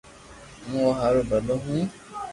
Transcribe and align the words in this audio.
ھون 0.67 0.81
او 0.85 0.89
ھارو 0.99 1.21
ڀلو 1.29 1.55
ھون 1.63 1.81